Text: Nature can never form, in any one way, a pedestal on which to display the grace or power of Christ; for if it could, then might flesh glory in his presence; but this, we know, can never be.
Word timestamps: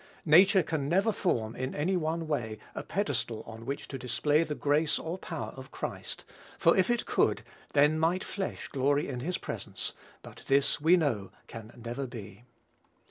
Nature 0.25 0.63
can 0.63 0.89
never 0.89 1.11
form, 1.11 1.55
in 1.55 1.75
any 1.75 1.95
one 1.95 2.25
way, 2.27 2.57
a 2.73 2.81
pedestal 2.81 3.43
on 3.45 3.67
which 3.67 3.87
to 3.87 3.99
display 3.99 4.41
the 4.41 4.55
grace 4.55 4.97
or 4.97 5.15
power 5.19 5.53
of 5.55 5.69
Christ; 5.69 6.25
for 6.57 6.75
if 6.75 6.89
it 6.89 7.05
could, 7.05 7.43
then 7.73 7.99
might 7.99 8.23
flesh 8.23 8.67
glory 8.69 9.07
in 9.07 9.19
his 9.19 9.37
presence; 9.37 9.93
but 10.23 10.37
this, 10.47 10.81
we 10.81 10.97
know, 10.97 11.29
can 11.45 11.71
never 11.77 12.07
be. 12.07 12.41